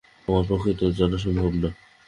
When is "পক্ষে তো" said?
0.49-0.85